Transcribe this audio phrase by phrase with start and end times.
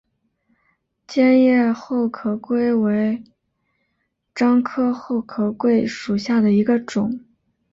[1.05, 3.23] 尖叶厚壳桂为
[4.33, 7.23] 樟科厚壳桂属下的一个种。